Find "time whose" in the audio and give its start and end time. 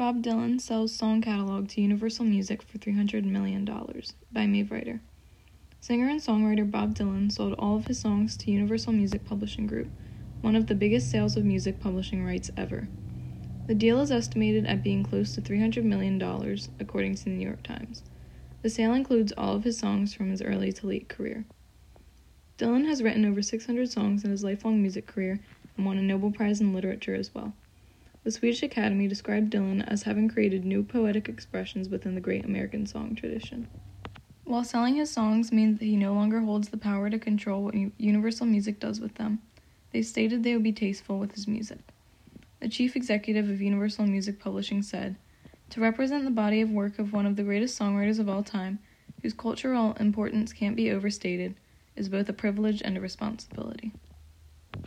48.42-49.32